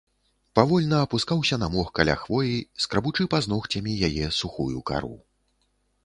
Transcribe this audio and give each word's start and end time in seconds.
Павольна 0.59 0.99
апускаўся 1.07 1.55
на 1.63 1.67
мох 1.73 1.91
каля 1.99 2.15
хвоі, 2.21 2.55
скрабучы 2.85 3.27
пазногцямі 3.33 3.93
яе 4.07 4.25
сухую 4.39 4.79
кару. 4.91 5.13